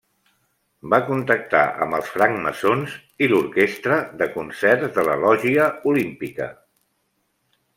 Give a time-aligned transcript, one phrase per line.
[0.93, 6.49] Va contactar amb els francmaçons i l'orquestra de Concerts de la Lògia Olímpica.